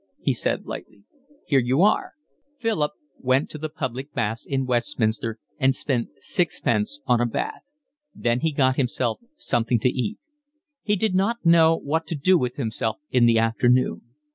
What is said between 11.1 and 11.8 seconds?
not know